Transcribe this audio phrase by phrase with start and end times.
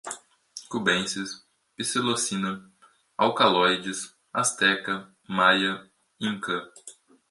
[0.69, 1.45] cubensis,
[1.77, 2.67] psilocina,
[3.15, 5.87] alcalóides, asteca, maia,
[6.19, 6.55] inca